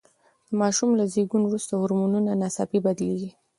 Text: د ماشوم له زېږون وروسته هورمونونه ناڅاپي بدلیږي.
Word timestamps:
د 0.47 0.49
ماشوم 0.61 0.89
له 0.99 1.05
زېږون 1.13 1.41
وروسته 1.45 1.73
هورمونونه 1.75 2.31
ناڅاپي 2.41 2.79
بدلیږي. 2.85 3.29